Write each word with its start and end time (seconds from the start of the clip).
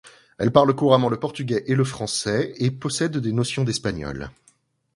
Elle 0.39 0.49
parle 0.51 0.75
couramment 0.75 1.09
le 1.09 1.19
portugais 1.19 1.63
et 1.67 1.75
le 1.75 1.83
français, 1.83 2.55
et 2.57 2.71
possède 2.71 3.17
des 3.17 3.31
notions 3.31 3.63
d'espagnol. 3.63 4.31